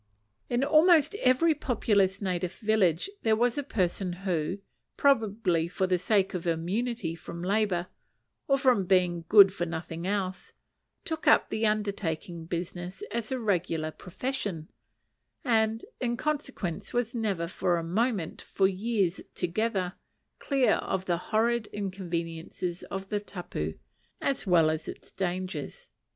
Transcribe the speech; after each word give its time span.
In 0.49 0.63
almost 0.63 1.13
every 1.21 1.53
populous 1.53 2.23
native 2.23 2.53
village 2.53 3.07
there 3.21 3.35
was 3.35 3.55
a 3.55 3.61
person 3.61 4.13
who 4.13 4.57
probably 4.97 5.67
for 5.67 5.85
the 5.85 5.99
sake 5.99 6.33
of 6.33 6.47
immunity 6.47 7.13
from 7.13 7.43
labour, 7.43 7.85
or 8.47 8.57
from 8.57 8.87
being 8.87 9.25
good 9.29 9.53
for 9.53 9.67
nothing 9.67 10.07
else 10.07 10.53
took 11.05 11.27
up 11.27 11.51
the 11.51 11.67
undertaking 11.67 12.45
business 12.47 13.03
as 13.11 13.31
a 13.31 13.39
regular 13.39 13.91
profession, 13.91 14.69
and, 15.43 15.85
in 15.99 16.17
consequence, 16.17 16.93
was 16.93 17.13
never 17.13 17.47
for 17.47 17.77
a 17.77 17.83
moment, 17.83 18.41
for 18.41 18.67
years 18.67 19.21
together, 19.35 19.93
clear 20.39 20.71
of 20.77 21.05
the 21.05 21.17
horrid 21.29 21.67
inconveniences 21.67 22.81
of 22.89 23.09
the 23.09 23.19
tapu, 23.19 23.75
as 24.19 24.47
well 24.47 24.71
as 24.71 24.87
its 24.87 25.11
dangers. 25.11 25.89